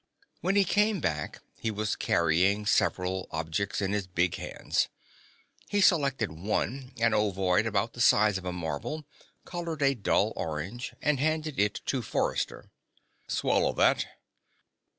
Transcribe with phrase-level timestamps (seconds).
[0.39, 4.87] When he came back, he was carrying several objects in his big hands.
[5.69, 9.05] He selected one, an ovoid about the size of a marble,
[9.45, 12.71] colored a dull orange, and handed it to Forrester.
[13.27, 14.07] "Swallow that."